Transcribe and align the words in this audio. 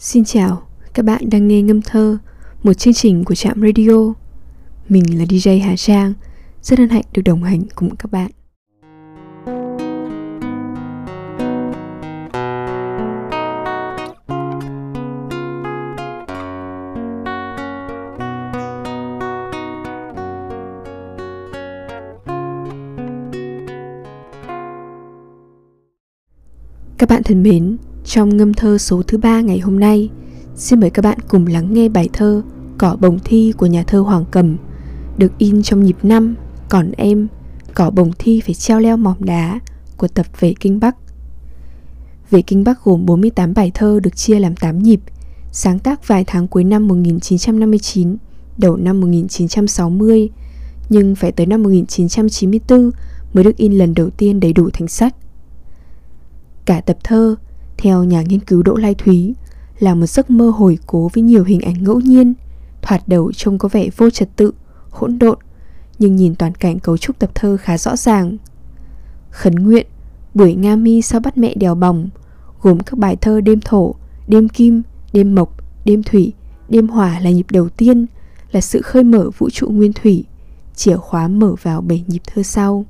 Xin 0.00 0.24
chào, 0.24 0.68
các 0.94 1.04
bạn 1.04 1.30
đang 1.30 1.48
nghe 1.48 1.62
Ngâm 1.62 1.82
Thơ, 1.82 2.18
một 2.62 2.72
chương 2.72 2.94
trình 2.94 3.24
của 3.24 3.34
Trạm 3.34 3.60
Radio. 3.60 4.14
Mình 4.88 5.18
là 5.18 5.24
DJ 5.24 5.62
Hà 5.62 5.76
Trang, 5.76 6.12
rất 6.62 6.78
hân 6.78 6.88
hạnh 6.88 7.04
được 7.12 7.22
đồng 7.24 7.42
hành 7.42 7.62
cùng 7.74 7.96
các 7.96 8.10
bạn. 8.10 8.30
Các 26.98 27.08
bạn 27.08 27.22
thân 27.22 27.42
mến, 27.42 27.76
trong 28.08 28.36
ngâm 28.36 28.54
thơ 28.54 28.78
số 28.78 29.02
thứ 29.02 29.18
ba 29.18 29.40
ngày 29.40 29.58
hôm 29.58 29.80
nay, 29.80 30.08
xin 30.56 30.80
mời 30.80 30.90
các 30.90 31.02
bạn 31.02 31.18
cùng 31.28 31.46
lắng 31.46 31.72
nghe 31.72 31.88
bài 31.88 32.08
thơ 32.12 32.42
Cỏ 32.78 32.96
bồng 33.00 33.18
thi 33.24 33.52
của 33.56 33.66
nhà 33.66 33.82
thơ 33.82 34.00
Hoàng 34.00 34.24
Cầm, 34.30 34.56
được 35.16 35.32
in 35.38 35.62
trong 35.62 35.82
nhịp 35.82 35.96
năm 36.02 36.34
Còn 36.68 36.90
em, 36.96 37.28
cỏ 37.74 37.90
bồng 37.90 38.12
thi 38.18 38.40
phải 38.40 38.54
treo 38.54 38.80
leo 38.80 38.96
mỏm 38.96 39.16
đá 39.24 39.60
của 39.96 40.08
tập 40.08 40.26
Về 40.40 40.54
Kinh 40.60 40.80
Bắc. 40.80 40.96
Về 42.30 42.42
Kinh 42.42 42.64
Bắc 42.64 42.84
gồm 42.84 43.06
48 43.06 43.54
bài 43.54 43.70
thơ 43.74 44.00
được 44.02 44.16
chia 44.16 44.38
làm 44.38 44.56
8 44.56 44.78
nhịp, 44.78 45.00
sáng 45.52 45.78
tác 45.78 46.08
vài 46.08 46.24
tháng 46.26 46.48
cuối 46.48 46.64
năm 46.64 46.88
1959, 46.88 48.16
đầu 48.58 48.76
năm 48.76 49.00
1960, 49.00 50.30
nhưng 50.88 51.14
phải 51.14 51.32
tới 51.32 51.46
năm 51.46 51.62
1994 51.62 52.90
mới 53.34 53.44
được 53.44 53.56
in 53.56 53.72
lần 53.72 53.94
đầu 53.94 54.10
tiên 54.10 54.40
đầy 54.40 54.52
đủ 54.52 54.70
thành 54.72 54.88
sách. 54.88 55.14
Cả 56.64 56.80
tập 56.80 56.96
thơ, 57.04 57.36
theo 57.78 58.04
nhà 58.04 58.22
nghiên 58.22 58.40
cứu 58.40 58.62
Đỗ 58.62 58.76
Lai 58.76 58.94
Thúy, 58.94 59.34
là 59.78 59.94
một 59.94 60.06
giấc 60.06 60.30
mơ 60.30 60.50
hồi 60.50 60.78
cố 60.86 61.10
với 61.14 61.22
nhiều 61.22 61.44
hình 61.44 61.60
ảnh 61.60 61.84
ngẫu 61.84 62.00
nhiên, 62.00 62.34
thoạt 62.82 63.08
đầu 63.08 63.32
trông 63.32 63.58
có 63.58 63.68
vẻ 63.68 63.88
vô 63.96 64.10
trật 64.10 64.36
tự, 64.36 64.52
hỗn 64.90 65.18
độn, 65.18 65.38
nhưng 65.98 66.16
nhìn 66.16 66.34
toàn 66.34 66.54
cảnh 66.54 66.78
cấu 66.78 66.96
trúc 66.96 67.18
tập 67.18 67.30
thơ 67.34 67.56
khá 67.56 67.78
rõ 67.78 67.96
ràng. 67.96 68.36
Khấn 69.30 69.54
nguyện, 69.54 69.86
buổi 70.34 70.54
Nga 70.54 70.76
mi 70.76 71.02
sau 71.02 71.20
bắt 71.20 71.38
mẹ 71.38 71.54
đèo 71.54 71.74
bòng, 71.74 72.08
gồm 72.62 72.80
các 72.80 72.98
bài 72.98 73.16
thơ 73.16 73.40
đêm 73.40 73.60
thổ, 73.60 73.94
đêm 74.28 74.48
kim, 74.48 74.82
đêm 75.12 75.34
mộc, 75.34 75.56
đêm 75.84 76.02
thủy, 76.02 76.32
đêm 76.68 76.88
hỏa 76.88 77.20
là 77.20 77.30
nhịp 77.30 77.46
đầu 77.50 77.68
tiên, 77.68 78.06
là 78.52 78.60
sự 78.60 78.82
khơi 78.82 79.04
mở 79.04 79.30
vũ 79.38 79.50
trụ 79.50 79.68
nguyên 79.68 79.92
thủy, 79.92 80.24
chìa 80.74 80.96
khóa 80.96 81.28
mở 81.28 81.54
vào 81.62 81.80
bảy 81.80 82.04
nhịp 82.06 82.22
thơ 82.26 82.42
sau. 82.42 82.84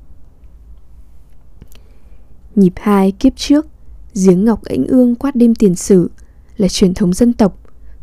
Nhịp 2.55 2.73
2 2.75 3.11
kiếp 3.11 3.33
trước 3.35 3.67
Giếng 4.15 4.45
ngọc 4.45 4.63
ảnh 4.63 4.85
ương 4.85 5.15
quát 5.15 5.35
đêm 5.35 5.55
tiền 5.55 5.75
sử 5.75 6.09
Là 6.57 6.67
truyền 6.67 6.93
thống 6.93 7.13
dân 7.13 7.33
tộc 7.33 7.59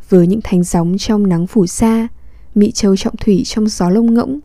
Với 0.09 0.27
những 0.27 0.41
thánh 0.45 0.63
gióng 0.63 0.99
trong 0.99 1.27
nắng 1.27 1.47
phủ 1.47 1.67
xa 1.67 2.09
Mị 2.55 2.71
châu 2.71 2.97
trọng 2.97 3.17
thủy 3.17 3.43
trong 3.45 3.69
gió 3.69 3.91
lông 3.91 4.15
ngỗng 4.15 4.41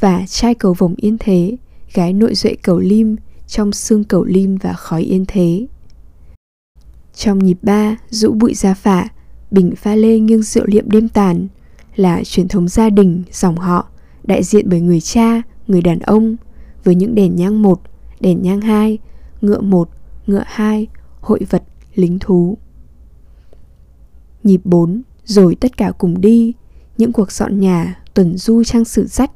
Và 0.00 0.24
trai 0.26 0.54
cầu 0.54 0.74
vồng 0.74 0.94
yên 0.96 1.16
thế 1.20 1.56
Gái 1.94 2.12
nội 2.12 2.34
duệ 2.34 2.54
cầu 2.62 2.78
lim 2.78 3.16
Trong 3.46 3.72
xương 3.72 4.04
cầu 4.04 4.24
lim 4.24 4.56
và 4.56 4.72
khói 4.72 5.02
yên 5.02 5.24
thế. 5.28 5.66
Trong 7.14 7.38
nhịp 7.38 7.58
ba 7.62 7.96
Rũ 8.10 8.32
bụi 8.32 8.54
gia 8.54 8.74
phả 8.74 9.08
Bình 9.50 9.74
pha 9.76 9.94
lê 9.94 10.18
nghiêng 10.18 10.42
rượu 10.42 10.66
liệm 10.66 10.90
đêm 10.90 11.08
tàn 11.08 11.48
Là 11.96 12.24
truyền 12.24 12.48
thống 12.48 12.68
gia 12.68 12.90
đình, 12.90 13.22
dòng 13.32 13.56
họ 13.56 13.88
Đại 14.24 14.42
diện 14.42 14.68
bởi 14.68 14.80
người 14.80 15.00
cha, 15.00 15.42
người 15.66 15.82
đàn 15.82 15.98
ông 15.98 16.36
Với 16.84 16.94
những 16.94 17.14
đèn 17.14 17.36
nhang 17.36 17.62
một, 17.62 17.80
đèn 18.20 18.42
nhang 18.42 18.60
hai 18.60 18.98
ngựa 19.40 19.60
một, 19.60 19.90
ngựa 20.26 20.44
hai, 20.46 20.86
hội 21.20 21.40
vật, 21.50 21.62
lính 21.94 22.18
thú. 22.18 22.58
Nhịp 24.42 24.60
4, 24.64 25.02
rồi 25.24 25.54
tất 25.54 25.76
cả 25.76 25.92
cùng 25.98 26.20
đi, 26.20 26.52
những 26.98 27.12
cuộc 27.12 27.32
dọn 27.32 27.60
nhà, 27.60 28.02
tuần 28.14 28.36
du 28.36 28.64
trang 28.64 28.84
sử 28.84 29.06
sách 29.06 29.30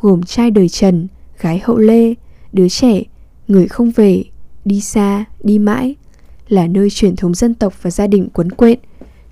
gồm 0.00 0.22
trai 0.22 0.50
đời 0.50 0.68
trần, 0.68 1.08
gái 1.40 1.60
hậu 1.64 1.78
lê, 1.78 2.14
đứa 2.52 2.68
trẻ, 2.68 3.02
người 3.48 3.68
không 3.68 3.90
về, 3.90 4.24
đi 4.64 4.80
xa, 4.80 5.24
đi 5.42 5.58
mãi, 5.58 5.96
là 6.48 6.66
nơi 6.66 6.90
truyền 6.90 7.16
thống 7.16 7.34
dân 7.34 7.54
tộc 7.54 7.82
và 7.82 7.90
gia 7.90 8.06
đình 8.06 8.28
quấn 8.32 8.50
quện, 8.50 8.78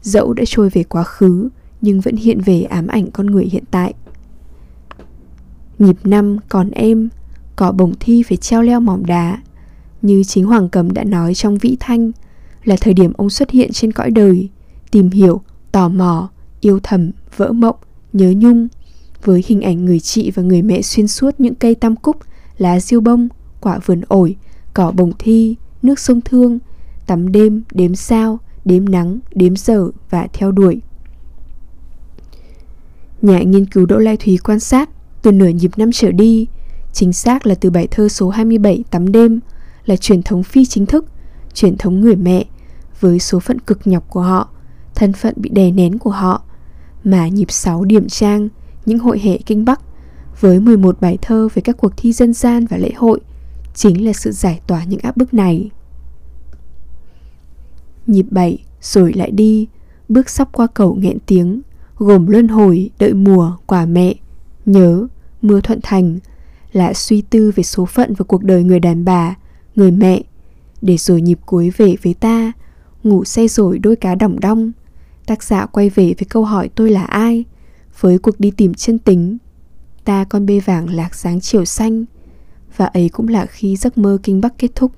dẫu 0.03 0.33
đã 0.33 0.45
trôi 0.47 0.71
về 0.71 0.85
quá 0.85 1.05
khứ 1.05 1.49
nhưng 1.81 2.01
vẫn 2.01 2.17
hiện 2.17 2.41
về 2.41 2.63
ám 2.63 2.87
ảnh 2.87 3.11
con 3.11 3.27
người 3.27 3.45
hiện 3.45 3.65
tại. 3.71 3.95
Nhịp 5.79 5.97
năm 6.05 6.39
còn 6.49 6.71
em, 6.71 7.09
cỏ 7.57 7.73
bồng 7.73 7.93
thi 8.01 8.23
phải 8.23 8.37
treo 8.37 8.63
leo 8.63 8.81
mỏm 8.81 9.07
đá, 9.07 9.43
như 10.03 10.25
chính 10.25 10.45
Hoàng 10.45 10.69
Cầm 10.69 10.93
đã 10.93 11.05
nói 11.05 11.35
trong 11.35 11.59
Vĩ 11.59 11.77
Thanh 11.81 12.13
Là 12.65 12.77
thời 12.81 12.95
điểm 12.95 13.13
ông 13.17 13.31
xuất 13.31 13.51
hiện 13.51 13.73
trên 13.73 13.93
cõi 13.93 14.11
đời 14.11 14.49
Tìm 14.91 15.11
hiểu, 15.11 15.41
tò 15.73 15.89
mò, 15.89 16.31
yêu 16.61 16.81
thầm, 16.83 17.11
vỡ 17.37 17.53
mộng, 17.53 17.77
nhớ 18.13 18.33
nhung 18.37 18.69
Với 19.25 19.45
hình 19.47 19.61
ảnh 19.61 19.85
người 19.85 20.01
chị 20.01 20.31
và 20.31 20.43
người 20.43 20.63
mẹ 20.63 20.83
xuyên 20.83 21.09
suốt 21.09 21.41
những 21.41 21.55
cây 21.55 21.75
tam 21.75 21.97
cúc 21.97 22.17
Lá 22.59 22.81
diêu 22.81 23.01
bông, 23.01 23.29
quả 23.61 23.79
vườn 23.87 24.01
ổi, 24.09 24.37
cỏ 24.75 24.91
bồng 24.91 25.13
thi, 25.19 25.57
nước 25.83 25.99
sông 25.99 26.21
thương 26.21 26.59
Tắm 27.07 27.33
đêm, 27.33 27.63
đếm 27.73 27.95
sao, 27.95 28.39
đếm 28.65 28.89
nắng, 28.89 29.19
đếm 29.35 29.57
giờ 29.57 29.89
và 30.11 30.27
theo 30.33 30.53
đuổi. 30.53 30.81
Nhà 33.23 33.43
nghiên 33.43 33.67
cứu 33.67 33.87
Đỗ 33.87 33.99
Lai 33.99 34.17
Thúy 34.17 34.39
quan 34.45 34.61
sát 34.61 34.91
từ 35.23 35.33
nửa 35.33 35.49
nhịp 35.49 35.71
năm 35.77 35.91
trở 35.93 36.11
đi, 36.11 36.47
chính 36.93 37.13
xác 37.13 37.47
là 37.47 37.55
từ 37.55 37.71
bài 37.71 37.89
thơ 37.91 38.09
số 38.09 38.29
27 38.29 38.85
Tắm 38.91 39.13
đêm 39.13 39.41
là 39.89 39.97
truyền 39.97 40.23
thống 40.23 40.43
phi 40.43 40.65
chính 40.65 40.87
thức, 40.87 41.05
truyền 41.55 41.77
thống 41.77 42.01
người 42.01 42.17
mẹ 42.17 42.45
với 43.01 43.19
số 43.19 43.41
phận 43.41 43.59
cực 43.59 43.87
nhọc 43.87 44.05
của 44.11 44.23
họ, 44.23 44.49
thân 44.95 45.13
phận 45.13 45.35
bị 45.37 45.51
đè 45.51 45.71
nén 45.71 45.99
của 45.99 46.11
họ, 46.11 46.43
mà 47.05 47.29
nhịp 47.29 47.51
6 47.51 47.85
điểm 47.85 48.09
trang, 48.09 48.49
những 48.87 48.99
hội 48.99 49.19
hệ 49.19 49.39
kinh 49.47 49.65
Bắc 49.65 49.81
với 50.41 50.61
11 50.61 51.01
bài 51.01 51.19
thơ 51.23 51.49
về 51.55 51.63
các 51.63 51.77
cuộc 51.77 51.93
thi 51.97 52.13
dân 52.13 52.33
gian 52.33 52.67
và 52.67 52.77
lễ 52.77 52.91
hội 52.97 53.21
chính 53.75 54.07
là 54.07 54.13
sự 54.13 54.33
giải 54.33 54.61
tỏa 54.67 54.85
những 54.85 55.01
áp 55.01 55.17
bức 55.17 55.35
này. 55.35 55.71
Nhịp 58.07 58.27
7 58.31 58.59
rồi 58.81 59.13
lại 59.13 59.31
đi, 59.31 59.67
bước 60.09 60.31
sắp 60.31 60.49
qua 60.53 60.67
cầu 60.75 60.95
nghẹn 60.95 61.19
tiếng, 61.27 61.61
gồm 61.97 62.27
luân 62.27 62.49
hồi, 62.49 62.91
đợi 62.99 63.15
mùa, 63.15 63.57
quả 63.67 63.87
mẹ, 63.87 64.15
nhớ, 64.67 65.07
mưa 65.43 65.61
thuận 65.61 65.79
thành, 65.83 66.19
là 66.73 66.95
suy 66.95 67.23
tư 67.23 67.53
về 67.57 67.63
số 67.63 67.85
phận 67.85 68.15
và 68.15 68.25
cuộc 68.29 68.45
đời 68.45 68.65
người 68.65 68.81
đàn 68.81 69.05
bà 69.05 69.35
người 69.79 69.91
mẹ. 69.91 70.23
Để 70.83 70.97
rồi 70.97 71.23
nhịp 71.23 71.39
cuối 71.47 71.71
về 71.77 71.97
với 72.03 72.15
ta 72.15 72.53
Ngủ 73.03 73.25
say 73.25 73.49
rồi 73.49 73.79
đôi 73.79 73.97
cá 73.97 74.15
đỏng 74.15 74.41
đong. 74.41 74.73
Tác 75.27 75.43
giả 75.43 75.67
quay 75.67 75.91
về 75.91 76.05
với 76.05 76.27
câu 76.29 76.45
hỏi 76.45 76.71
tôi 76.75 76.91
là 76.91 77.05
ai? 77.05 77.45
Với 78.01 78.19
cuộc 78.19 78.41
đi 78.41 78.51
tìm 78.51 78.75
chân 78.75 78.99
tính 78.99 79.39
Ta 80.05 80.25
con 80.25 80.47
bê 80.47 80.61
vàng 80.61 80.89
lạc 80.89 81.15
sáng 81.15 81.41
chiều 81.41 81.65
xanh. 81.65 82.05
Và 82.77 82.87
ấy 82.87 83.09
cũng 83.09 83.29
là 83.29 83.47
khi 83.47 83.77
giấc 83.77 83.99
mơ 83.99 84.19
kinh 84.23 84.41
bắc 84.41 84.59
kết 84.59 84.71
thúc. 84.75 84.93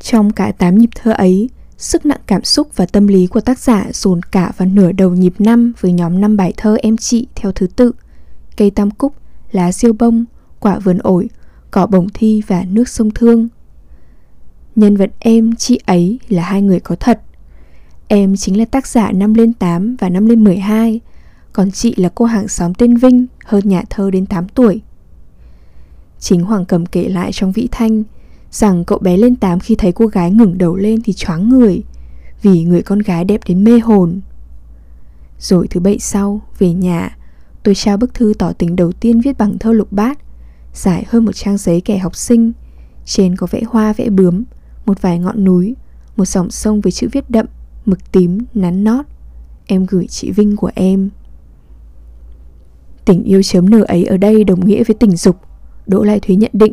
Trong 0.00 0.32
cả 0.32 0.52
tám 0.52 0.78
nhịp 0.78 0.90
thơ 0.94 1.12
ấy 1.12 1.48
Sức 1.78 2.06
nặng 2.06 2.20
cảm 2.26 2.44
xúc 2.44 2.68
và 2.76 2.86
tâm 2.86 3.06
lý 3.06 3.26
của 3.26 3.40
tác 3.40 3.58
giả 3.58 3.86
dồn 3.92 4.22
cả 4.22 4.52
vào 4.56 4.68
nửa 4.68 4.92
đầu 4.92 5.10
nhịp 5.10 5.34
năm 5.38 5.72
với 5.80 5.92
nhóm 5.92 6.20
năm 6.20 6.36
bài 6.36 6.52
thơ 6.56 6.76
em 6.82 6.96
chị 6.96 7.26
theo 7.34 7.52
thứ 7.52 7.66
tự. 7.66 7.92
Cây 8.56 8.70
tam 8.70 8.90
cúc, 8.90 9.14
lá 9.50 9.72
diêu 9.72 9.92
bông, 9.92 10.24
quả 10.60 10.78
vườn 10.78 10.98
ổi, 10.98 11.28
cỏ 11.70 11.86
bồng 11.86 12.08
thi 12.14 12.42
và 12.46 12.64
nước 12.70 12.88
sông 12.88 13.10
Thương. 13.10 13.48
Nhân 14.76 14.96
vật 14.96 15.10
em, 15.18 15.56
chị 15.56 15.80
ấy 15.86 16.18
là 16.28 16.42
hai 16.42 16.62
người 16.62 16.80
có 16.80 16.96
thật. 16.96 17.20
Em 18.08 18.36
chính 18.36 18.58
là 18.58 18.64
tác 18.64 18.86
giả 18.86 19.12
năm 19.12 19.34
lên 19.34 19.52
8 19.52 19.96
và 19.96 20.08
năm 20.08 20.26
lên 20.26 20.44
12, 20.44 21.00
còn 21.52 21.70
chị 21.70 21.94
là 21.96 22.08
cô 22.14 22.24
hàng 22.24 22.48
xóm 22.48 22.74
tên 22.74 22.96
Vinh, 22.96 23.26
hơn 23.44 23.68
nhà 23.68 23.82
thơ 23.90 24.10
đến 24.10 24.26
8 24.26 24.48
tuổi. 24.48 24.80
Chính 26.20 26.42
Hoàng 26.42 26.64
Cầm 26.64 26.86
kể 26.86 27.08
lại 27.08 27.32
trong 27.32 27.52
Vĩ 27.52 27.68
Thanh 27.70 28.02
rằng 28.50 28.84
cậu 28.84 28.98
bé 28.98 29.16
lên 29.16 29.36
8 29.36 29.60
khi 29.60 29.74
thấy 29.74 29.92
cô 29.92 30.06
gái 30.06 30.30
ngẩng 30.30 30.58
đầu 30.58 30.76
lên 30.76 31.02
thì 31.04 31.12
choáng 31.12 31.48
người, 31.48 31.82
vì 32.42 32.64
người 32.64 32.82
con 32.82 32.98
gái 32.98 33.24
đẹp 33.24 33.40
đến 33.46 33.64
mê 33.64 33.78
hồn. 33.78 34.20
Rồi 35.38 35.66
thứ 35.70 35.80
bảy 35.80 35.98
sau, 35.98 36.40
về 36.58 36.72
nhà, 36.72 37.16
tôi 37.62 37.74
trao 37.74 37.96
bức 37.96 38.14
thư 38.14 38.32
tỏ 38.38 38.52
tình 38.52 38.76
đầu 38.76 38.92
tiên 38.92 39.20
viết 39.20 39.38
bằng 39.38 39.58
thơ 39.58 39.72
lục 39.72 39.92
bát 39.92 40.18
dài 40.78 41.04
hơn 41.08 41.24
một 41.24 41.32
trang 41.32 41.56
giấy 41.56 41.80
kẻ 41.80 41.98
học 41.98 42.16
sinh. 42.16 42.52
Trên 43.04 43.36
có 43.36 43.46
vẽ 43.50 43.62
hoa 43.68 43.92
vẽ 43.92 44.10
bướm, 44.10 44.44
một 44.86 45.02
vài 45.02 45.18
ngọn 45.18 45.44
núi, 45.44 45.74
một 46.16 46.24
dòng 46.24 46.50
sông 46.50 46.80
với 46.80 46.92
chữ 46.92 47.08
viết 47.12 47.30
đậm, 47.30 47.46
mực 47.84 48.12
tím, 48.12 48.38
nắn 48.54 48.84
nót. 48.84 49.06
Em 49.66 49.86
gửi 49.86 50.06
chị 50.06 50.30
Vinh 50.30 50.56
của 50.56 50.70
em. 50.74 51.10
Tình 53.04 53.22
yêu 53.22 53.42
chấm 53.42 53.70
nở 53.70 53.84
ấy 53.88 54.04
ở 54.04 54.16
đây 54.16 54.44
đồng 54.44 54.66
nghĩa 54.66 54.84
với 54.84 54.94
tình 54.94 55.16
dục, 55.16 55.36
Đỗ 55.86 56.02
Lai 56.02 56.20
Thúy 56.20 56.36
nhận 56.36 56.50
định, 56.52 56.72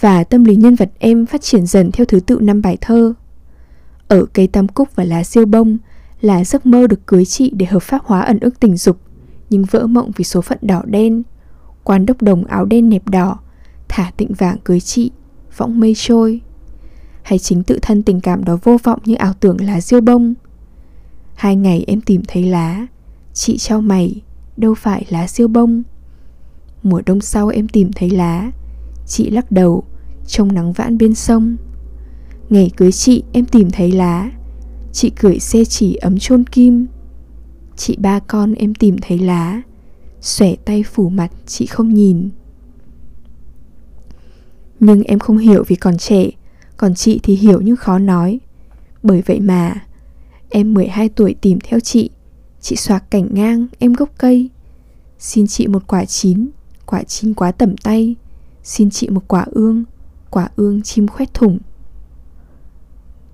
và 0.00 0.24
tâm 0.24 0.44
lý 0.44 0.56
nhân 0.56 0.74
vật 0.74 0.90
em 0.98 1.26
phát 1.26 1.42
triển 1.42 1.66
dần 1.66 1.92
theo 1.92 2.06
thứ 2.06 2.20
tự 2.20 2.38
năm 2.40 2.62
bài 2.62 2.76
thơ. 2.80 3.14
Ở 4.08 4.26
cây 4.32 4.46
tam 4.46 4.68
cúc 4.68 4.88
và 4.94 5.04
lá 5.04 5.24
siêu 5.24 5.46
bông 5.46 5.78
là 6.20 6.44
giấc 6.44 6.66
mơ 6.66 6.86
được 6.86 7.06
cưới 7.06 7.24
chị 7.24 7.50
để 7.54 7.66
hợp 7.66 7.82
pháp 7.82 8.04
hóa 8.04 8.20
ẩn 8.20 8.40
ức 8.40 8.60
tình 8.60 8.76
dục, 8.76 9.00
nhưng 9.50 9.64
vỡ 9.64 9.86
mộng 9.86 10.10
vì 10.16 10.24
số 10.24 10.40
phận 10.40 10.58
đỏ 10.62 10.82
đen, 10.86 11.22
Quan 11.86 12.06
đốc 12.06 12.22
đồng 12.22 12.44
áo 12.44 12.64
đen 12.64 12.88
nẹp 12.88 13.08
đỏ, 13.08 13.38
Thả 13.88 14.10
tịnh 14.16 14.34
vàng 14.34 14.58
cưới 14.64 14.80
chị, 14.80 15.10
Võng 15.56 15.80
mây 15.80 15.92
trôi. 15.96 16.40
Hay 17.22 17.38
chính 17.38 17.62
tự 17.62 17.78
thân 17.82 18.02
tình 18.02 18.20
cảm 18.20 18.44
đó 18.44 18.58
vô 18.64 18.76
vọng 18.82 19.00
như 19.04 19.14
ảo 19.14 19.32
tưởng 19.40 19.56
lá 19.60 19.80
diêu 19.80 20.00
bông. 20.00 20.34
Hai 21.34 21.56
ngày 21.56 21.84
em 21.86 22.00
tìm 22.00 22.22
thấy 22.28 22.42
lá, 22.42 22.86
Chị 23.32 23.58
trao 23.58 23.80
mày, 23.80 24.22
Đâu 24.56 24.74
phải 24.74 25.06
lá 25.08 25.26
siêu 25.26 25.48
bông. 25.48 25.82
Mùa 26.82 27.02
đông 27.06 27.20
sau 27.20 27.48
em 27.48 27.68
tìm 27.68 27.90
thấy 27.92 28.10
lá, 28.10 28.50
Chị 29.06 29.30
lắc 29.30 29.52
đầu 29.52 29.84
Trong 30.26 30.54
nắng 30.54 30.72
vãn 30.72 30.98
bên 30.98 31.14
sông. 31.14 31.56
Ngày 32.48 32.70
cưới 32.76 32.92
chị 32.92 33.22
em 33.32 33.44
tìm 33.44 33.70
thấy 33.70 33.92
lá, 33.92 34.30
Chị 34.92 35.10
cười 35.10 35.38
xe 35.38 35.64
chỉ 35.64 35.94
ấm 35.94 36.18
chôn 36.18 36.44
kim. 36.44 36.86
Chị 37.76 37.96
ba 38.00 38.18
con 38.18 38.54
em 38.54 38.74
tìm 38.74 38.96
thấy 39.02 39.18
lá 39.18 39.62
Xòe 40.26 40.56
tay 40.64 40.82
phủ 40.82 41.08
mặt, 41.08 41.30
chị 41.46 41.66
không 41.66 41.94
nhìn. 41.94 42.28
Nhưng 44.80 45.02
em 45.02 45.18
không 45.18 45.38
hiểu 45.38 45.64
vì 45.66 45.76
còn 45.76 45.98
trẻ, 45.98 46.30
Còn 46.76 46.94
chị 46.94 47.20
thì 47.22 47.36
hiểu 47.36 47.60
nhưng 47.60 47.76
khó 47.76 47.98
nói. 47.98 48.40
Bởi 49.02 49.22
vậy 49.26 49.40
mà, 49.40 49.74
Em 50.50 50.74
12 50.74 51.08
tuổi 51.08 51.34
tìm 51.40 51.58
theo 51.60 51.80
chị. 51.80 52.10
Chị 52.60 52.76
xoạc 52.76 53.10
cảnh 53.10 53.28
ngang, 53.30 53.66
em 53.78 53.92
gốc 53.92 54.10
cây. 54.18 54.50
Xin 55.18 55.46
chị 55.46 55.66
một 55.66 55.86
quả 55.86 56.04
chín 56.04 56.48
Quả 56.86 57.02
chín 57.02 57.34
quá 57.34 57.52
tầm 57.52 57.76
tay. 57.76 58.14
Xin 58.62 58.90
chị 58.90 59.08
một 59.08 59.22
quả 59.28 59.46
ương 59.50 59.84
Quả 60.30 60.48
ương 60.56 60.82
chim 60.82 61.08
khoét 61.08 61.34
thủng. 61.34 61.58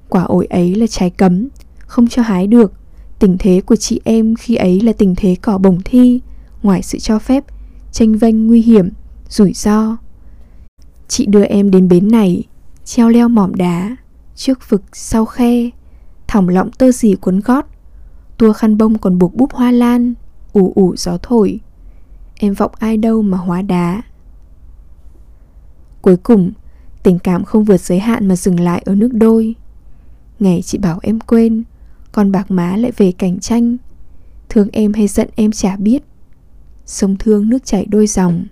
Quả 0.09 0.23
ổi 0.23 0.47
ấy 0.47 0.75
là 0.75 0.87
trái 0.87 1.11
cấm, 1.11 1.49
Không 1.79 2.09
cho 2.09 2.23
hái 2.23 2.47
được. 2.47 2.73
Tình 3.19 3.37
thế 3.39 3.61
của 3.67 3.77
chị 3.77 4.01
em 4.05 4.35
khi 4.37 4.55
ấy 4.55 4.81
là 4.81 4.93
tình 4.93 5.15
thế 5.17 5.37
cỏ 5.43 5.59
bổng 5.59 5.79
thi. 5.85 6.21
Ngoài 6.63 6.83
sự 6.83 6.99
cho 6.99 7.19
phép, 7.19 7.45
Tranh 7.93 8.19
vênh 8.19 8.47
nguy 8.47 8.63
hiểm, 8.63 8.91
Rủi 9.29 9.53
ro. 9.53 9.97
Chị 11.09 11.27
đưa 11.27 11.45
em 11.45 11.71
đến 11.71 11.89
bến 11.89 12.09
này, 12.09 12.45
Treo 12.85 13.09
leo 13.09 13.29
mỏm 13.29 13.55
đá, 13.55 13.97
Trước 14.35 14.71
vực 14.71 14.83
sau 14.93 15.25
khe 15.25 15.71
Thỏng 16.29 16.49
lọng 16.49 16.71
tơ 16.71 16.93
dì 16.93 17.15
cuốn 17.15 17.41
gót. 17.41 17.67
Tua 18.39 18.53
khăn 18.53 18.79
bông 18.79 18.99
còn 18.99 19.19
buộc 19.19 19.35
búp 19.35 19.53
hoa 19.53 19.71
lan, 19.71 20.15
ủ 20.53 20.73
ủ 20.75 20.97
gió 20.97 21.19
thổi. 21.23 21.61
Em 22.35 22.55
vọng 22.55 22.73
ai 22.79 22.97
đâu 22.97 23.23
mà 23.23 23.39
hóa 23.39 23.63
đá. 23.63 24.03
Cuối 26.03 26.17
cùng, 26.17 26.53
Tình 27.03 27.19
cảm 27.19 27.45
không 27.45 27.65
vượt 27.65 27.81
giới 27.81 27.99
hạn 27.99 28.29
mà 28.29 28.37
dừng 28.37 28.61
lại 28.61 28.83
ở 28.85 28.95
nước 28.95 29.11
đôi. 29.13 29.55
Ngày 30.41 30.63
chị 30.63 30.79
bảo 30.79 30.99
em 31.03 31.21
quên 31.21 31.65
Còn 32.13 32.33
bạc 32.33 32.51
má 32.51 32.77
lại 32.77 32.93
về 32.97 33.13
cảnh 33.13 33.41
tranh. 33.41 33.77
Thương 34.49 34.69
em 34.73 34.93
hay 34.93 35.07
giận 35.07 35.29
em 35.35 35.53
chả 35.53 35.77
biết. 35.77 36.03
Sông 36.87 37.17
thương 37.19 37.49
nước 37.49 37.65
chảy 37.65 37.87
đôi 37.87 38.07
dòng. 38.07 38.45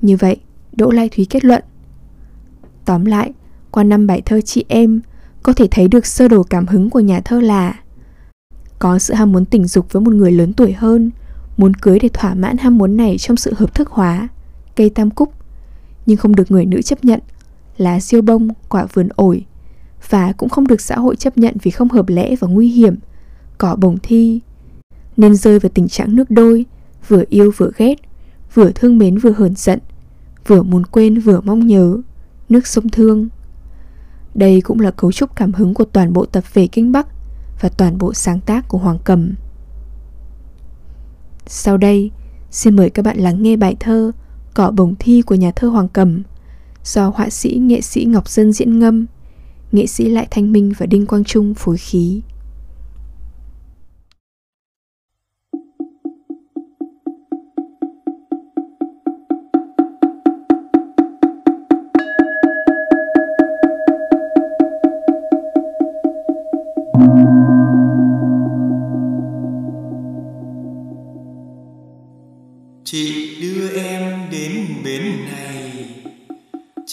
Như 0.00 0.16
vậy 0.16 0.40
Đỗ 0.72 0.90
Lai 0.90 1.08
Thúy 1.08 1.26
kết 1.30 1.44
luận. 1.44 1.64
Tóm 2.84 3.04
lại 3.04 3.32
Qua 3.70 3.84
năm 3.84 4.06
bài 4.06 4.22
thơ 4.24 4.40
chị 4.40 4.64
em 4.68 5.00
Có 5.42 5.52
thể 5.52 5.68
thấy 5.70 5.88
được 5.88 6.06
sơ 6.06 6.28
đồ 6.28 6.42
cảm 6.42 6.66
hứng 6.66 6.90
của 6.90 7.00
nhà 7.00 7.20
thơ 7.20 7.40
là 7.40 7.80
Có 8.78 8.98
sự 8.98 9.14
ham 9.14 9.32
muốn 9.32 9.44
tình 9.44 9.66
dục 9.66 9.92
với 9.92 10.00
một 10.00 10.14
người 10.14 10.32
lớn 10.32 10.52
tuổi 10.52 10.72
hơn 10.72 11.10
Muốn 11.56 11.74
cưới 11.74 11.98
để 11.98 12.08
thỏa 12.08 12.34
mãn 12.34 12.56
ham 12.58 12.78
muốn 12.78 12.96
này 12.96 13.18
trong 13.18 13.36
sự 13.36 13.54
hợp 13.56 13.74
thức 13.74 13.90
hóa 13.90 14.28
Cây 14.76 14.90
tam 14.90 15.10
cúc. 15.10 15.32
Nhưng 16.06 16.16
không 16.16 16.36
được 16.36 16.50
người 16.50 16.66
nữ 16.66 16.82
chấp 16.82 17.04
nhận 17.04 17.20
Lá 17.76 18.00
siêu 18.00 18.22
bông, 18.22 18.48
quả 18.68 18.86
vườn 18.92 19.08
ổi 19.14 19.44
Và 20.08 20.32
cũng 20.32 20.48
không 20.48 20.66
được 20.66 20.80
xã 20.80 20.96
hội 20.96 21.16
chấp 21.16 21.38
nhận 21.38 21.56
vì 21.62 21.70
không 21.70 21.88
hợp 21.88 22.08
lẽ 22.08 22.36
và 22.36 22.48
nguy 22.48 22.68
hiểm 22.68 22.96
Cỏ 23.58 23.76
bồng 23.76 23.96
thi 24.02 24.40
nên 25.16 25.34
rơi 25.36 25.58
vào 25.58 25.70
tình 25.74 25.88
trạng 25.88 26.16
nước 26.16 26.30
đôi 26.30 26.66
Vừa 27.08 27.22
yêu 27.28 27.52
vừa 27.56 27.70
ghét 27.76 27.94
Vừa 28.54 28.70
thương 28.74 28.98
mến 28.98 29.18
vừa 29.18 29.30
hờn 29.30 29.54
giận 29.56 29.78
Vừa 30.46 30.62
muốn 30.62 30.86
quên 30.86 31.20
vừa 31.20 31.40
mong 31.40 31.66
nhớ. 31.66 32.00
Nước 32.48 32.66
sông 32.66 32.88
thương. 32.88 33.28
Đây 34.34 34.60
cũng 34.60 34.80
là 34.80 34.90
cấu 34.90 35.12
trúc 35.12 35.36
cảm 35.36 35.52
hứng 35.52 35.74
của 35.74 35.84
toàn 35.84 36.12
bộ 36.12 36.26
tập 36.26 36.44
về 36.54 36.66
Kinh 36.66 36.92
Bắc 36.92 37.06
Và 37.60 37.68
toàn 37.68 37.98
bộ 37.98 38.14
sáng 38.14 38.40
tác 38.40 38.68
của 38.68 38.78
Hoàng 38.78 38.98
Cầm. 39.04 39.34
Sau 41.46 41.76
đây, 41.76 42.10
xin 42.50 42.76
mời 42.76 42.90
các 42.90 43.02
bạn 43.02 43.18
lắng 43.18 43.42
nghe 43.42 43.56
bài 43.56 43.76
thơ 43.80 44.12
Cỏ 44.54 44.70
bồng 44.70 44.94
thi 44.98 45.22
của 45.22 45.34
nhà 45.34 45.50
thơ 45.50 45.68
Hoàng 45.68 45.88
Cầm 45.88 46.22
do 46.84 47.08
họa 47.08 47.30
sĩ 47.30 47.56
nghệ 47.56 47.80
sĩ 47.80 48.04
Ngọc 48.04 48.28
Dân 48.28 48.52
diễn 48.52 48.78
ngâm, 48.78 49.06
nghệ 49.72 49.86
sĩ 49.86 50.08
Lại 50.08 50.28
Thanh 50.30 50.52
Minh 50.52 50.72
và 50.78 50.86
Đinh 50.86 51.06
Quang 51.06 51.24
Trung 51.24 51.54
phối 51.54 51.76
khí. 51.76 52.20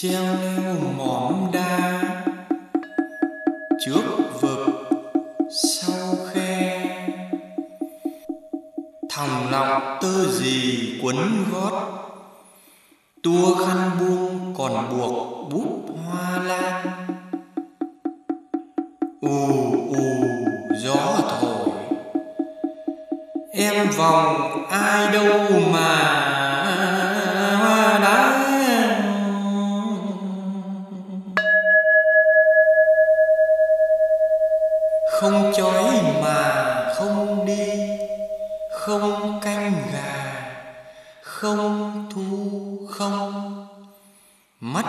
Treo 0.02 0.22
leo 0.22 0.74
mỏm 0.96 1.50
đa 1.52 2.02
trước 3.84 4.02
vực, 4.40 4.58
sau 5.50 6.16
khe. 6.32 6.86
Thòng 9.10 9.50
lọng 9.50 9.98
tơ 10.02 10.26
gì 10.32 11.00
quấn 11.02 11.44
gót. 11.52 11.98
Tua 13.22 13.54
khăn 13.54 13.90
buông 14.00 14.54
còn 14.58 14.88
buộc 14.90 15.48
bút 15.52 15.94
hoa 15.96 16.42
lan. 16.42 16.86
Ù 19.20 19.72
ù, 19.88 20.24
gió 20.76 21.18
thổi. 21.40 21.68
Em 23.52 23.90
vòng 23.96 24.66
ai 24.70 25.12
đâu 25.12 25.50
mà 25.72 26.21
không 35.42 35.52
chói 35.56 36.02
mà 36.22 36.84
không 36.94 37.46
đi, 37.46 37.68
không 38.70 39.40
canh 39.44 39.72
gà, 39.92 40.34
không 41.22 42.06
thu 42.14 42.86
không, 42.90 43.66
mắt 44.60 44.84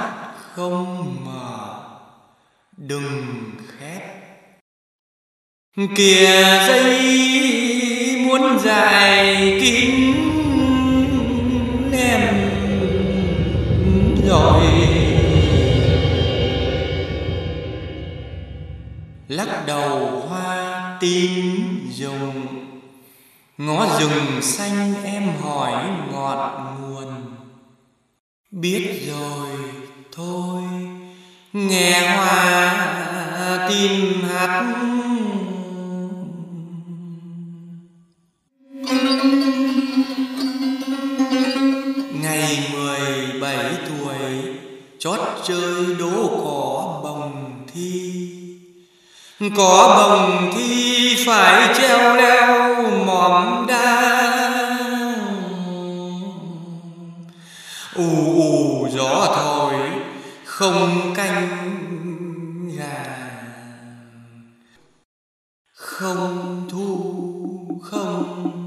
không 0.54 1.16
mở, 1.26 1.84
đừng 2.78 3.52
khép. 3.68 4.02
Kìa 5.96 6.66
dây 6.68 8.26
muốn 8.28 8.60
dài 8.60 9.36
kín 9.62 10.14
em 11.94 12.22
rồi 14.28 14.63
lắc 19.46 19.64
đầu 19.68 20.24
hoa 20.30 20.98
tím 21.00 21.80
rừng 21.92 22.46
ngó 23.58 24.00
rừng 24.00 24.42
xanh 24.42 24.94
em 25.04 25.24
hỏi 25.42 25.86
ngọt 26.12 26.76
nguồn. 26.82 27.14
Biết 28.52 29.02
rồi, 29.08 29.50
thôi, 30.12 30.62
nghe 31.54 32.16
hoa 32.16 33.68
tim 33.70 34.24
hát. 34.24 34.76
Ngày 42.22 42.70
mười 42.74 43.42
bảy 43.42 43.66
tuổi, 43.90 44.16
Chót 45.00 45.20
chơi 45.44 45.96
đố 46.00 46.28
cỏ 46.44 47.00
bồng 47.04 47.66
thi 47.74 48.43
có 49.50 49.96
bồng 49.98 50.52
thi 50.56 51.26
phải 51.28 51.76
treo 51.78 52.16
leo 52.16 52.74
mỏm 53.06 53.68
đa 53.68 54.14
ù 57.96 58.04
ù 58.36 58.88
gió 58.92 59.34
thổi 59.36 59.74
không 60.46 61.14
canh 61.16 61.48
gà. 62.78 63.06
Không 65.74 66.68
thu 66.72 67.14
không 67.84 68.63